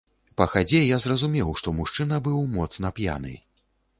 Па 0.39 0.45
хадзе 0.53 0.79
я 0.79 0.97
зразумеў, 1.03 1.51
што 1.61 1.75
мужчына 1.79 2.19
быў 2.29 2.39
моцна 2.57 2.93
п'яны. 3.01 3.37